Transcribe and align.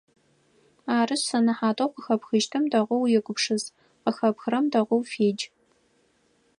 Арышъ, 0.97 1.23
сэнэхьатэу 1.29 1.91
къыхэпхыщтым 1.93 2.63
дэгъоу 2.71 3.05
егупшыс, 3.17 3.63
къыхэпхрэм 4.03 4.65
дэгъоу 4.71 5.01
федж! 5.11 5.41